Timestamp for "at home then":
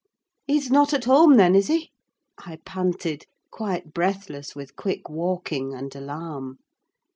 0.95-1.53